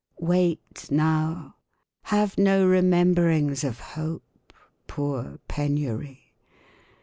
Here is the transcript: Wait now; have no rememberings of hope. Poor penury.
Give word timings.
Wait 0.19 0.87
now; 0.89 1.53
have 2.05 2.35
no 2.35 2.65
rememberings 2.65 3.63
of 3.63 3.79
hope. 3.79 4.51
Poor 4.87 5.37
penury. 5.47 6.33